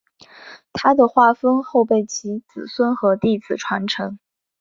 [0.73, 4.17] 他的画风后被其子孙和弟子传承。